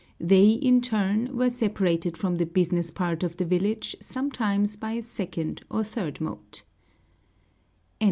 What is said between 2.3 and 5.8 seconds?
the business part of the village sometimes by a second